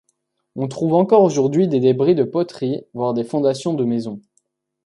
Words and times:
On 0.55 0.67
trouve 0.67 0.95
encore 0.95 1.21
aujourd'hui 1.21 1.67
des 1.67 1.79
débris 1.79 2.15
de 2.15 2.23
poteries, 2.23 2.87
voire 2.95 3.13
des 3.13 3.23
fondations 3.23 3.75
de 3.75 3.85
maisons. 3.85 4.19